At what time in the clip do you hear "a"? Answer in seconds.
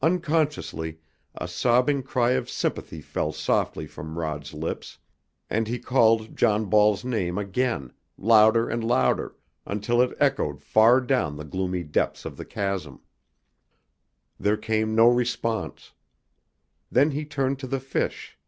1.34-1.46